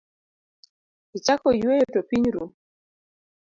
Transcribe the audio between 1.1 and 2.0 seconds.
Ichako yueyo